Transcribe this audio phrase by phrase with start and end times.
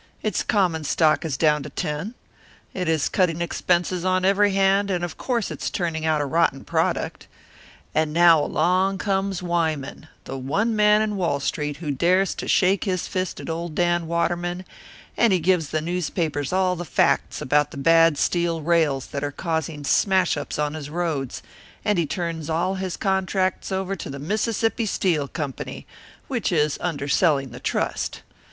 [0.23, 2.15] Its common stock is down to ten.
[2.73, 6.63] It is cutting expenses on every hand, and of course it's turning out a rotten
[6.65, 7.27] product.
[7.93, 12.85] And now along comes Wyman, the one man in Wall Street who dares to shake
[12.85, 14.65] his fist at old Dan Waterman;
[15.17, 19.31] and he gives the newspapers all the facts about the bad steel rails that are
[19.31, 21.43] causing smash ups on his roads;
[21.85, 25.85] and he turns all his contracts over to the Mississippi Steel Company,
[26.27, 28.23] which is under selling the Trust.